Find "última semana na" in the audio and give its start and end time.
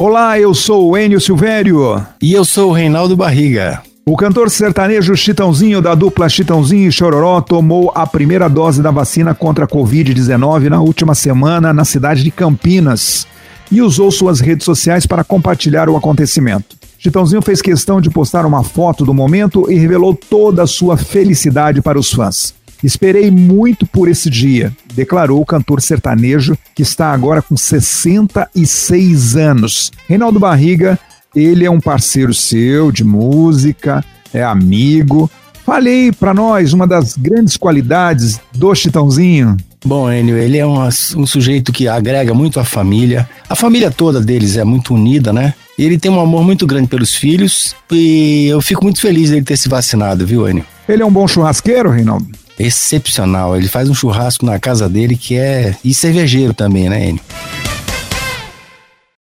10.80-11.84